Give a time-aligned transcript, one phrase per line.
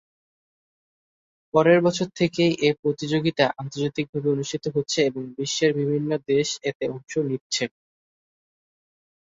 [1.53, 7.11] পরের বছর থেকেই এ প্রতিযোগিতা আন্তর্জাতিক ভাবে অনুষ্ঠিত হচ্ছে এবং বিশ্বের বিভিন্ন দেশ এতে অংশ
[7.29, 7.63] নিচ্ছে।